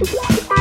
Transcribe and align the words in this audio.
Yeah. 0.00 0.54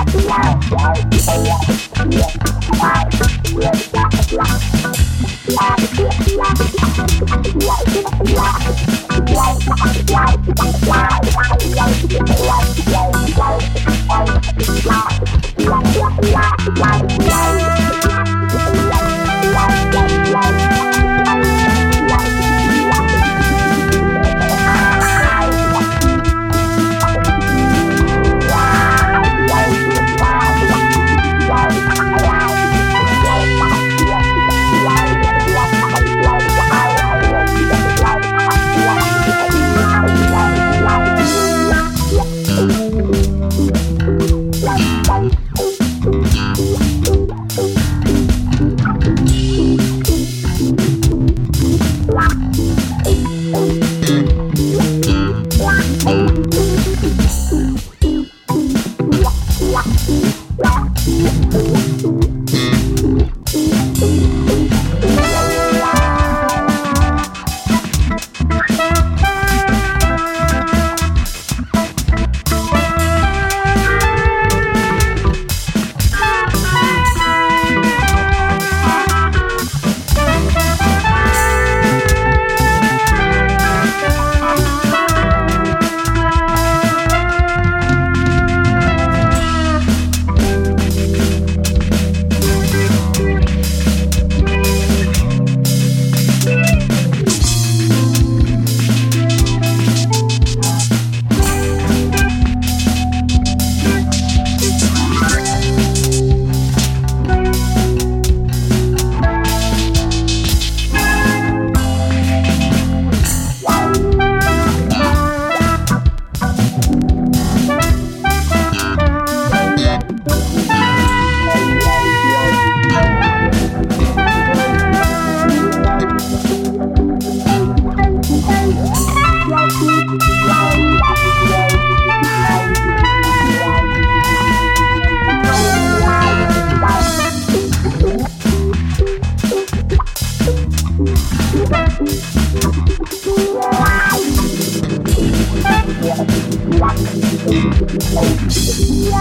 Yeah. 149.09 149.16